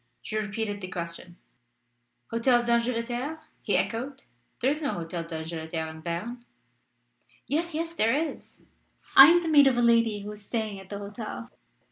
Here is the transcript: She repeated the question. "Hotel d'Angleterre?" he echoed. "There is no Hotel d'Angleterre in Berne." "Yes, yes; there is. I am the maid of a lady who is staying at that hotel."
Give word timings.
She 0.23 0.35
repeated 0.35 0.81
the 0.81 0.87
question. 0.87 1.37
"Hotel 2.31 2.63
d'Angleterre?" 2.63 3.39
he 3.61 3.77
echoed. 3.77 4.23
"There 4.59 4.71
is 4.71 4.81
no 4.81 4.93
Hotel 4.93 5.23
d'Angleterre 5.23 5.87
in 5.91 6.01
Berne." 6.01 6.43
"Yes, 7.45 7.75
yes; 7.75 7.93
there 7.93 8.15
is. 8.15 8.57
I 9.15 9.27
am 9.27 9.43
the 9.43 9.47
maid 9.47 9.67
of 9.67 9.77
a 9.77 9.81
lady 9.83 10.21
who 10.21 10.31
is 10.31 10.41
staying 10.41 10.79
at 10.79 10.89
that 10.89 10.97
hotel." 10.97 11.51